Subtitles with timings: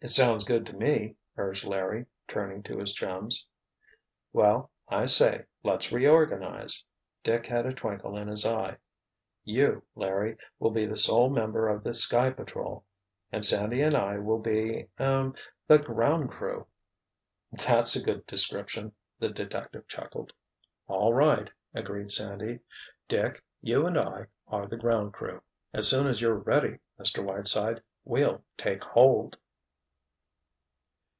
[0.00, 3.46] "It sounds good to me!" urged Larry, turning to his chums.
[4.34, 6.84] "Well, I say, let's reorganize,"
[7.22, 8.76] Dick had a twinkle in his eye.
[9.44, 14.40] "You, Larry, will be the sole member of the Sky Patrol—and Sandy and I will
[14.40, 16.66] be—er—the 'ground crew'!"
[17.66, 20.34] "That's a good description," the detective chuckled.
[20.86, 22.58] "All right," agreed Sandy.
[23.08, 25.40] "Dick, you and I are the ground crew.
[25.72, 27.24] As soon as you're ready, Mr.
[27.24, 29.38] Whiteside, we'll take hold!"